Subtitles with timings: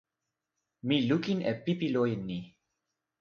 [0.93, 2.39] o lukin e pipi loje ni.